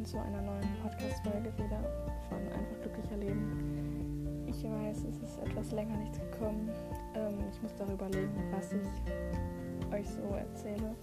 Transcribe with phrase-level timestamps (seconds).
[0.00, 1.80] willkommen zu einer neuen Podcast-Folge wieder
[2.28, 4.46] von Einfach glücklicher Leben.
[4.46, 6.70] Ich weiß, es ist etwas länger nichts gekommen.
[7.14, 10.94] Ähm, ich muss darüber überlegen, was ich euch so erzähle.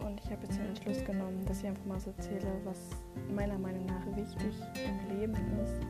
[0.00, 2.78] Und ich habe jetzt den Entschluss genommen, dass ich einfach mal so erzähle, was
[3.32, 5.80] meiner Meinung nach wichtig im Leben ist.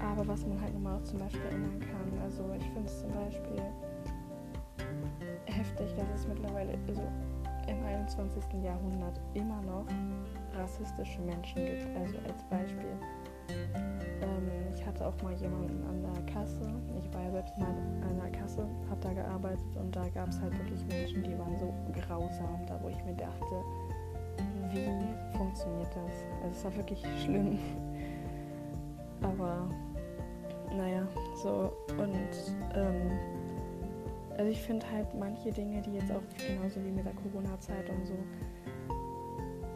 [0.00, 2.20] Aber was man halt nochmal auch zum Beispiel ändern kann.
[2.22, 3.62] Also ich finde es zum Beispiel
[5.46, 7.02] heftig, dass es mittlerweile so
[7.66, 8.44] im 21.
[8.62, 9.86] Jahrhundert immer noch
[10.58, 11.86] rassistische Menschen gibt.
[11.96, 12.96] Also als Beispiel,
[14.20, 16.62] ähm, ich hatte auch mal jemanden an der Kasse,
[16.98, 20.40] ich war ja selbst mal an der Kasse, habe da gearbeitet und da gab es
[20.40, 23.64] halt wirklich Menschen, die waren so grausam, da wo ich mir dachte,
[24.70, 26.12] wie funktioniert das?
[26.42, 27.58] Also es war wirklich schlimm.
[29.22, 29.68] Aber
[30.76, 31.06] naja,
[31.42, 33.10] so und ähm,
[34.36, 38.06] also ich finde halt manche Dinge, die jetzt auch genauso wie mit der Corona-Zeit und
[38.06, 38.14] so,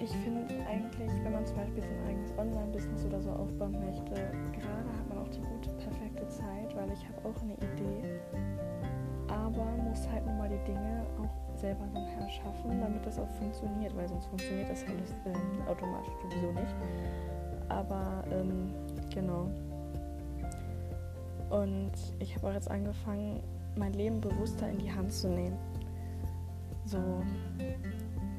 [0.03, 4.89] ich finde eigentlich, wenn man zum Beispiel sein eigenes Online-Business oder so aufbauen möchte, gerade
[4.99, 8.21] hat man auch die gute, perfekte Zeit, weil ich habe auch eine Idee,
[9.29, 13.97] aber muss halt nun mal die Dinge auch selber dann erschaffen, damit das auch funktioniert,
[13.97, 16.75] weil sonst funktioniert das alles äh, automatisch sowieso nicht.
[17.69, 18.73] Aber ähm,
[19.15, 19.49] genau.
[21.51, 23.41] Und ich habe auch jetzt angefangen,
[23.77, 25.57] mein Leben bewusster in die Hand zu nehmen.
[26.87, 26.99] So,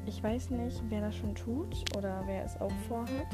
[0.06, 3.26] ich weiß nicht, wer das schon tut oder wer es auch vorhat,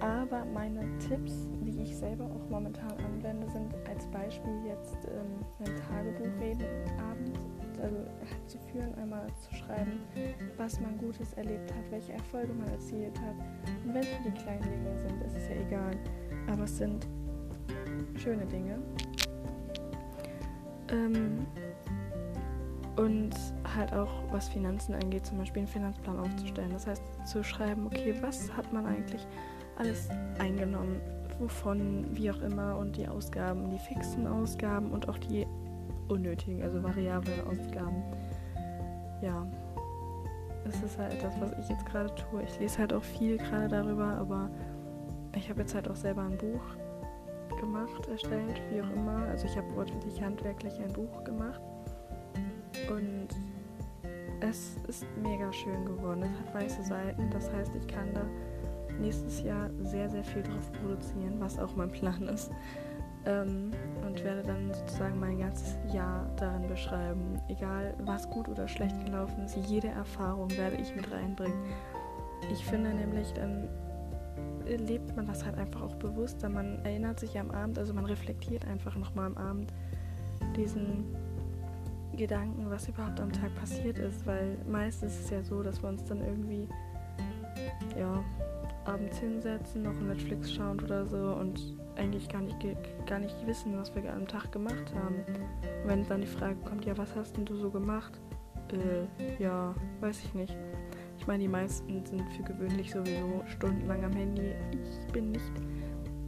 [0.00, 5.76] aber meine Tipps, die ich selber auch momentan anwende, sind als Beispiel jetzt ähm, ein
[5.76, 6.64] Tagebuch reden
[6.98, 7.38] abends
[7.82, 7.96] also
[8.46, 10.00] zu führen, einmal zu schreiben,
[10.56, 13.34] was man Gutes erlebt hat, welche Erfolge man erzielt hat.
[13.84, 15.96] Und wenn es nur die kleinen Dinge sind, ist es ja egal.
[16.50, 17.06] Aber es sind
[18.16, 18.78] schöne Dinge.
[20.90, 21.46] Ähm,
[22.96, 23.30] und
[23.76, 26.70] halt auch, was Finanzen angeht, zum Beispiel einen Finanzplan aufzustellen.
[26.72, 29.26] Das heißt, zu schreiben, okay, was hat man eigentlich
[29.78, 30.08] alles
[30.38, 31.00] eingenommen,
[31.38, 35.46] wovon, wie auch immer, und die Ausgaben, die fixen Ausgaben und auch die
[36.08, 38.02] unnötigen, also variablen Ausgaben.
[39.22, 39.46] Ja,
[40.64, 42.42] das ist halt das, was ich jetzt gerade tue.
[42.42, 44.50] Ich lese halt auch viel gerade darüber, aber
[45.36, 46.60] ich habe jetzt halt auch selber ein Buch
[47.58, 49.26] gemacht, erstellt, wie auch immer.
[49.28, 51.60] Also ich habe wortwörtlich handwerklich ein Buch gemacht.
[52.90, 53.28] Und
[54.40, 56.22] es ist mega schön geworden.
[56.22, 58.22] Es hat weiße Seiten, das heißt, ich kann da
[59.00, 62.50] nächstes Jahr sehr, sehr viel drauf produzieren, was auch mein Plan ist.
[63.26, 63.70] Ähm,
[64.06, 67.40] und werde dann sozusagen mein ganzes Jahr darin beschreiben.
[67.48, 71.58] Egal, was gut oder schlecht gelaufen ist, jede Erfahrung werde ich mit reinbringen.
[72.50, 73.68] Ich finde nämlich, dann
[74.66, 76.48] lebt man das halt einfach auch bewusster.
[76.48, 79.72] Man erinnert sich am Abend, also man reflektiert einfach nochmal am Abend
[80.56, 81.14] diesen
[82.16, 85.88] Gedanken, was überhaupt am Tag passiert ist, weil meistens ist es ja so, dass wir
[85.88, 86.68] uns dann irgendwie
[87.98, 88.22] ja,
[88.84, 92.56] abends hinsetzen, noch Netflix schauen oder so und eigentlich gar nicht,
[93.06, 95.16] gar nicht wissen, was wir am Tag gemacht haben.
[95.82, 98.18] Und wenn dann die Frage kommt, ja, was hast denn du so gemacht?
[98.72, 100.56] Äh, ja, weiß ich nicht.
[101.18, 104.54] Ich meine, die meisten sind für gewöhnlich sowieso stundenlang am Handy.
[104.72, 105.52] Ich bin nicht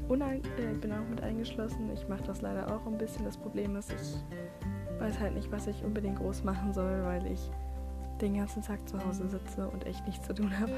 [0.08, 1.90] unein äh, bin auch mit eingeschlossen.
[1.94, 3.24] Ich mache das leider auch ein bisschen.
[3.24, 4.16] Das Problem ist, ich
[5.02, 7.50] weiß halt nicht, was ich unbedingt groß machen soll, weil ich
[8.20, 10.72] den ganzen Tag zu Hause sitze und echt nichts zu tun habe.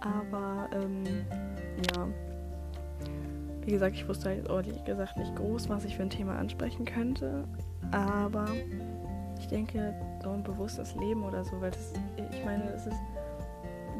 [0.00, 1.04] Aber ähm,
[1.94, 2.06] ja,
[3.62, 6.84] wie gesagt, ich wusste halt ehrlich gesagt nicht groß, was ich für ein Thema ansprechen
[6.84, 7.44] könnte.
[7.90, 8.46] Aber
[9.38, 11.94] ich denke, so ein bewusstes Leben oder so, weil das,
[12.30, 13.00] ich meine, es ist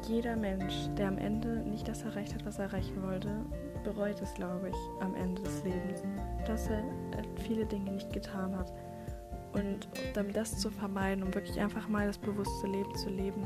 [0.07, 3.31] jeder Mensch, der am Ende nicht das erreicht hat, was er erreichen wollte,
[3.83, 6.03] bereut es, glaube ich, am Ende des Lebens,
[6.47, 6.83] dass er
[7.45, 8.73] viele Dinge nicht getan hat.
[9.53, 9.89] Und
[10.19, 13.43] um das zu vermeiden, um wirklich einfach mal das bewusste Leben zu leben,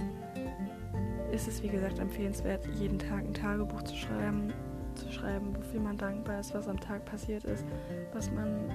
[1.32, 4.52] ist es, wie gesagt, empfehlenswert, jeden Tag ein Tagebuch zu schreiben,
[4.94, 7.64] zu schreiben, wofür man dankbar ist, was am Tag passiert ist,
[8.12, 8.70] was man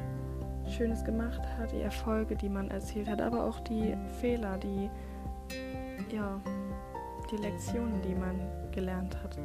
[0.67, 4.89] Schönes gemacht hat, die Erfolge, die man erzielt hat, aber auch die Fehler, die
[6.11, 6.41] ja,
[7.31, 8.39] die Lektionen, die man
[8.71, 9.37] gelernt hat.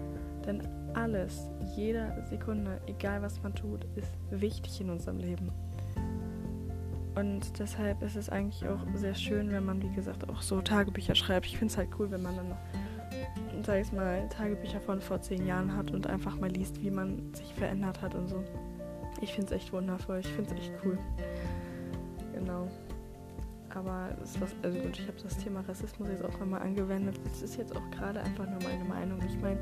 [0.46, 0.62] Denn
[0.94, 5.50] alles, jede Sekunde, egal was man tut, ist wichtig in unserem Leben.
[7.14, 11.14] Und deshalb ist es eigentlich auch sehr schön, wenn man, wie gesagt, auch so Tagebücher
[11.14, 11.47] schreibt.
[11.47, 12.59] Ich finde es halt cool, wenn man dann noch,
[13.62, 17.35] sag ich mal, Tagebücher von vor zehn Jahren hat und einfach mal liest, wie man
[17.35, 18.43] sich verändert hat und so.
[19.20, 20.20] Ich finde es echt wundervoll.
[20.20, 20.99] Ich finde es echt cool.
[22.35, 22.69] Genau.
[23.75, 27.20] Aber das was, also gut, ich habe das Thema Rassismus jetzt auch einmal angewendet.
[27.25, 29.20] Das ist jetzt auch gerade einfach nur meine Meinung.
[29.26, 29.58] Ich meine,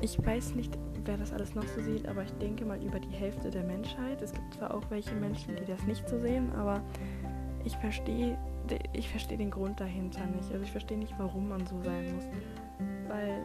[0.00, 3.14] ich weiß nicht, wer das alles noch so sieht, aber ich denke mal über die
[3.14, 4.20] Hälfte der Menschheit.
[4.22, 6.80] Es gibt zwar auch welche Menschen, die das nicht so sehen, aber
[7.64, 8.36] ich verstehe
[8.92, 10.50] ich verstehe den Grund dahinter nicht.
[10.52, 12.24] Also ich verstehe nicht, warum man so sein muss.
[13.08, 13.44] Weil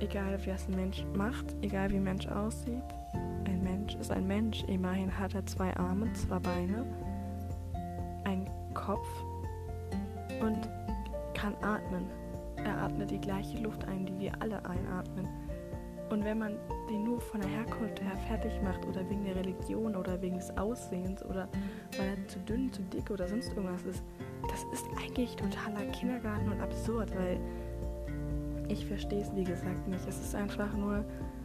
[0.00, 2.82] egal was ein Mensch macht, egal wie ein Mensch aussieht,
[3.44, 4.64] ein Mensch ist ein Mensch.
[4.64, 6.84] Immerhin hat er zwei Arme, zwei Beine,
[8.24, 9.08] einen Kopf
[10.40, 10.68] und
[11.34, 12.06] kann atmen.
[12.56, 15.28] Er atmet die gleiche Luft ein, die wir alle einatmen.
[16.12, 16.58] Und wenn man
[16.90, 20.54] den nur von der Herkunft her fertig macht oder wegen der Religion oder wegen des
[20.58, 21.48] Aussehens oder
[21.96, 24.02] weil er zu dünn, zu dick oder sonst irgendwas ist,
[24.42, 27.40] das ist eigentlich totaler Kindergarten und absurd, weil
[28.68, 30.06] ich verstehe es wie gesagt nicht.
[30.06, 31.02] Es ist einfach nur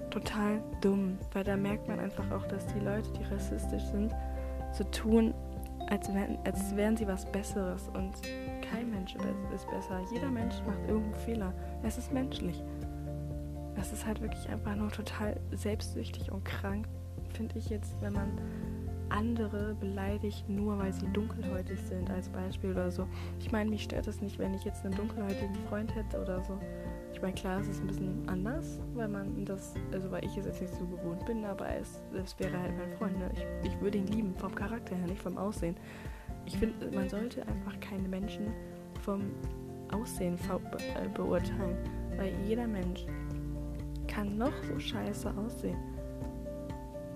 [0.09, 4.13] total dumm, weil da merkt man einfach auch, dass die Leute, die rassistisch sind,
[4.73, 5.33] so tun,
[5.89, 8.11] als, wären, als wären sie was Besseres und
[8.69, 9.15] kein Mensch
[9.55, 10.01] ist besser.
[10.11, 11.53] Jeder Mensch macht irgendeinen Fehler.
[11.83, 12.61] Es ist menschlich.
[13.77, 16.87] Das ist halt wirklich einfach nur total selbstsüchtig und krank,
[17.33, 18.31] finde ich jetzt, wenn man
[19.09, 23.07] andere beleidigt, nur weil sie dunkelhäutig sind, als Beispiel oder so.
[23.39, 26.59] Ich meine, mich stört es nicht, wenn ich jetzt einen dunkelhäutigen Freund hätte oder so.
[27.13, 30.45] Ich meine, klar, es ist ein bisschen anders, weil man das, also weil ich es
[30.45, 33.17] jetzt nicht so gewohnt bin, aber es, es wäre halt mein Freund.
[33.17, 33.29] Ne?
[33.33, 35.75] Ich, ich würde ihn lieben, vom Charakter her, nicht vom Aussehen.
[36.45, 38.47] Ich finde, man sollte einfach keine Menschen
[39.01, 39.21] vom
[39.91, 41.77] Aussehen äh, beurteilen,
[42.17, 43.05] weil jeder Mensch
[44.17, 45.77] kann noch so scheiße aussehen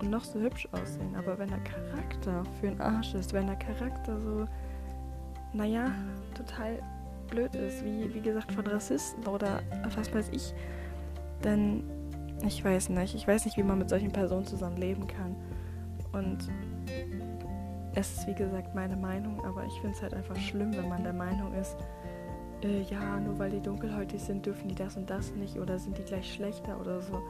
[0.00, 3.56] und noch so hübsch aussehen, aber wenn der Charakter für einen Arsch ist, wenn der
[3.56, 4.46] Charakter so,
[5.52, 5.90] naja,
[6.36, 6.80] total
[7.28, 9.62] blöd ist, wie, wie gesagt von Rassisten oder
[9.96, 10.54] was weiß ich,
[11.40, 11.82] dann
[12.44, 13.14] ich weiß nicht.
[13.14, 15.36] Ich weiß nicht, wie man mit solchen Personen zusammen leben kann.
[16.12, 16.48] Und
[17.94, 21.04] es ist wie gesagt meine Meinung, aber ich finde es halt einfach schlimm, wenn man
[21.04, 21.76] der Meinung ist,
[22.64, 25.98] äh, ja, nur weil die dunkelhäutig sind, dürfen die das und das nicht oder sind
[25.98, 27.22] die gleich schlechter oder so.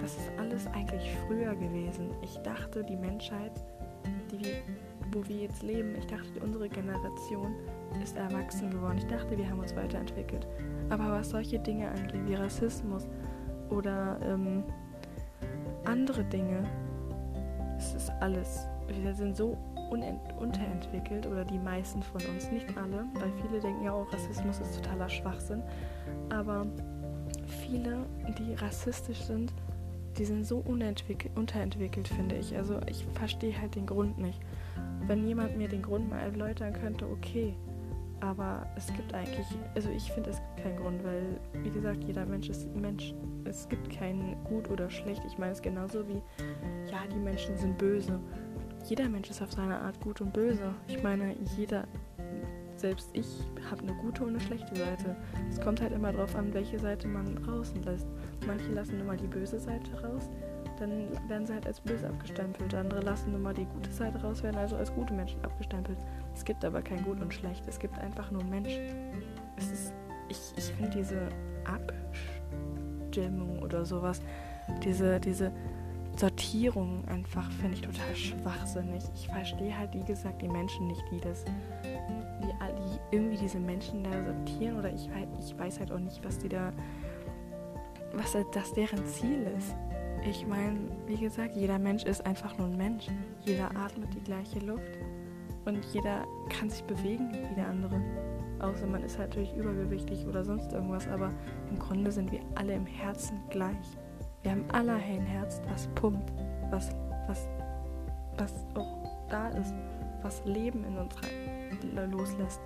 [0.00, 2.10] Das ist alles eigentlich früher gewesen.
[2.22, 3.52] Ich dachte, die Menschheit,
[4.30, 4.54] die
[5.12, 7.54] wo wir jetzt leben, ich dachte, unsere Generation
[8.02, 8.98] ist erwachsen geworden.
[8.98, 10.46] Ich dachte, wir haben uns weiterentwickelt.
[10.88, 13.08] Aber was solche Dinge angeht, wie Rassismus
[13.70, 14.64] oder ähm,
[15.84, 16.64] andere Dinge,
[17.76, 18.66] es ist alles.
[19.02, 19.56] Wir sind so
[19.90, 24.82] unterentwickelt oder die meisten von uns, nicht alle, weil viele denken ja auch, Rassismus ist
[24.82, 25.62] totaler Schwachsinn.
[26.30, 26.66] Aber
[27.46, 28.06] viele,
[28.38, 29.52] die rassistisch sind,
[30.18, 32.56] die sind so unterentwickelt, finde ich.
[32.56, 34.40] Also ich verstehe halt den Grund nicht.
[35.06, 37.54] Wenn jemand mir den Grund mal erläutern könnte, okay,
[38.20, 42.26] aber es gibt eigentlich, also ich finde, es gibt keinen Grund, weil, wie gesagt, jeder
[42.26, 43.14] Mensch ist Mensch.
[43.44, 45.22] Es gibt keinen gut oder schlecht.
[45.26, 46.20] Ich meine es genauso wie,
[46.90, 48.20] ja, die Menschen sind böse.
[48.90, 50.74] Jeder Mensch ist auf seine Art gut und böse.
[50.88, 51.86] Ich meine, jeder,
[52.76, 53.26] selbst ich,
[53.70, 55.16] habe eine gute und eine schlechte Seite.
[55.48, 58.08] Es kommt halt immer darauf an, welche Seite man draußen lässt.
[58.46, 60.28] Manche lassen nur mal die böse Seite raus
[60.80, 62.74] dann werden sie halt als böse abgestempelt.
[62.74, 65.98] Andere lassen nur mal die gute Seite raus, werden also als gute Menschen abgestempelt.
[66.34, 67.62] Es gibt aber kein Gut und Schlecht.
[67.68, 68.78] Es gibt einfach nur Mensch.
[69.58, 69.92] Es ist,
[70.28, 71.28] ich, ich finde diese
[73.04, 74.22] Abstimmung oder sowas,
[74.82, 75.52] diese, diese
[76.16, 79.02] Sortierung einfach, finde ich total schwachsinnig.
[79.14, 81.44] Ich verstehe halt, wie gesagt, die Menschen nicht, die das,
[81.84, 85.08] die, die irgendwie diese Menschen da sortieren oder ich,
[85.38, 86.72] ich weiß halt auch nicht, was die da,
[88.12, 89.74] was das deren Ziel ist.
[90.28, 93.06] Ich meine, wie gesagt, jeder Mensch ist einfach nur ein Mensch.
[93.44, 94.98] Jeder atmet die gleiche Luft
[95.64, 98.00] und jeder kann sich bewegen wie der andere.
[98.58, 101.32] Außer man ist halt natürlich übergewichtig oder sonst irgendwas, aber
[101.70, 103.96] im Grunde sind wir alle im Herzen gleich.
[104.42, 106.32] Wir haben alle ein Herz, das pumpt,
[106.70, 106.94] was,
[107.26, 107.46] was,
[108.38, 109.74] was auch da ist,
[110.22, 111.14] was Leben in uns
[112.10, 112.60] loslässt.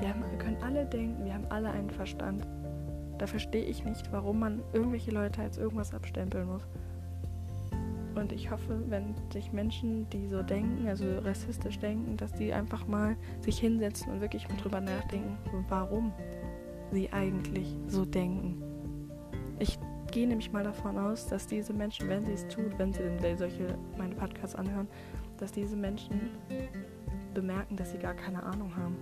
[0.00, 2.46] Wir, haben, wir können alle denken, wir haben alle einen Verstand.
[3.18, 6.66] Da verstehe ich nicht, warum man irgendwelche Leute als irgendwas abstempeln muss.
[8.14, 12.86] Und ich hoffe, wenn sich Menschen, die so denken, also rassistisch denken, dass die einfach
[12.88, 15.38] mal sich hinsetzen und wirklich mal drüber nachdenken,
[15.68, 16.12] warum
[16.90, 18.60] sie eigentlich so denken.
[19.60, 19.78] Ich
[20.08, 23.38] gehe nämlich mal davon aus, dass diese Menschen, wenn sie es tun, wenn sie denn
[23.38, 24.88] solche meine Podcasts anhören,
[25.38, 26.30] dass diese Menschen
[27.34, 28.96] bemerken, dass sie gar keine Ahnung haben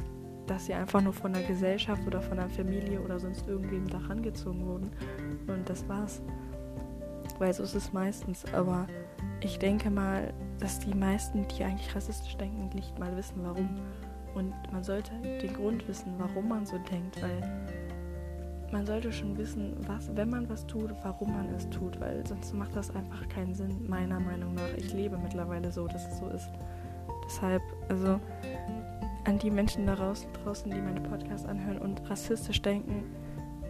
[0.46, 3.98] dass sie einfach nur von der Gesellschaft oder von der Familie oder sonst irgendwem da
[3.98, 4.90] rangezogen wurden.
[5.46, 6.22] Und das war's.
[7.38, 8.44] Weil so ist es meistens.
[8.54, 8.86] Aber
[9.40, 13.68] ich denke mal, dass die meisten, die eigentlich rassistisch denken, nicht mal wissen, warum.
[14.34, 17.40] Und man sollte den Grund wissen, warum man so denkt, weil
[18.72, 22.52] man sollte schon wissen, was, wenn man was tut, warum man es tut, weil sonst
[22.54, 24.72] macht das einfach keinen Sinn, meiner Meinung nach.
[24.76, 26.50] Ich lebe mittlerweile so, dass es so ist.
[27.26, 28.20] Deshalb, also
[29.24, 33.04] an die Menschen da draußen, die meine Podcasts anhören und rassistisch denken,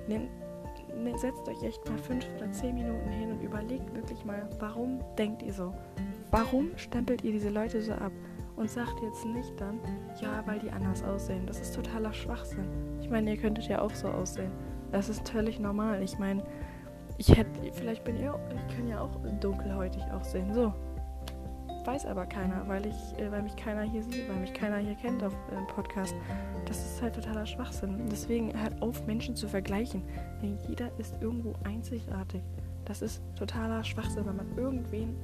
[0.07, 0.29] nehmt,
[0.97, 5.01] ne, setzt euch echt mal fünf oder zehn Minuten hin und überlegt wirklich mal, warum
[5.19, 5.75] denkt ihr so?
[6.31, 8.13] Warum stempelt ihr diese Leute so ab?
[8.57, 9.79] Und sagt jetzt nicht dann,
[10.21, 11.47] ja, weil die anders aussehen.
[11.47, 12.67] Das ist totaler Schwachsinn.
[13.03, 14.51] Ich meine, ihr könntet ja auch so aussehen.
[14.93, 16.03] Das ist völlig normal.
[16.03, 16.43] Ich meine,
[17.19, 20.73] ich hätte, vielleicht bin ich auch, ich kann ja auch dunkelhäutig aussehen, so.
[21.85, 24.97] Weiß aber keiner, weil ich, äh, weil mich keiner hier sieht, weil mich keiner hier
[24.97, 26.17] kennt auf dem äh, Podcast.
[26.67, 28.09] Das ist halt totaler Schwachsinn.
[28.11, 30.03] Deswegen hört auf, Menschen zu vergleichen.
[30.43, 32.43] Denn jeder ist irgendwo einzigartig.
[32.87, 35.17] Das ist totaler Schwachsinn, wenn man irgendwen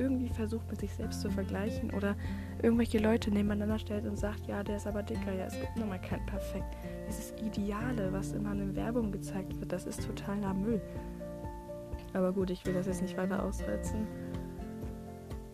[0.00, 2.16] irgendwie versucht, mit sich selbst zu vergleichen oder
[2.62, 5.32] irgendwelche Leute nebeneinander stellt und sagt, ja, der ist aber dicker.
[5.32, 6.76] Ja, es gibt nun mal kein Perfekt.
[7.08, 10.80] Dieses Ideale, was immer in Werbung gezeigt wird, das ist totaler Müll.
[12.14, 14.06] Aber gut, ich will das jetzt nicht weiter ausreizen.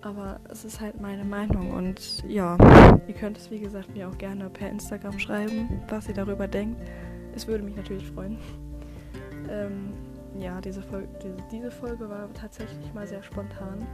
[0.00, 2.56] Aber es ist halt meine Meinung und ja,
[3.08, 6.80] ihr könnt es wie gesagt mir auch gerne per Instagram schreiben, was ihr darüber denkt.
[7.34, 8.38] Es würde mich natürlich freuen.
[9.50, 9.94] Ähm,
[10.38, 13.86] ja, diese Folge, diese, diese Folge war tatsächlich mal sehr spontan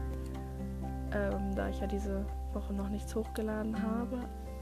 [1.14, 4.18] ähm, da ich ja diese Woche noch nichts hochgeladen habe.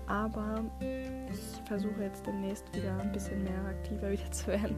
[0.07, 4.77] Aber ich versuche jetzt demnächst wieder ein bisschen mehr aktiver wieder zu werden.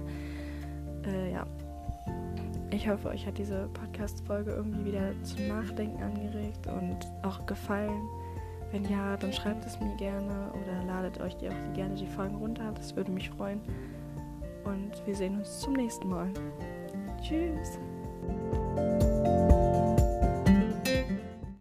[1.06, 1.46] Äh, ja.
[2.70, 8.02] Ich hoffe, euch hat diese Podcast-Folge irgendwie wieder zum Nachdenken angeregt und auch gefallen.
[8.70, 12.36] Wenn ja, dann schreibt es mir gerne oder ladet euch die auch gerne die Folgen
[12.36, 12.72] runter.
[12.74, 13.60] Das würde mich freuen.
[14.64, 16.30] Und wir sehen uns zum nächsten Mal.
[17.20, 17.78] Tschüss.